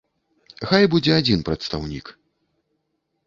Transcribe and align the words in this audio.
Хай 0.69 0.87
будзе 0.93 1.11
адзін 1.19 1.43
прадстаўнік. 1.49 2.05